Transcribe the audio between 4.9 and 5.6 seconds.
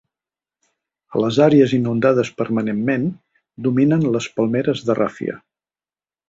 ràfia.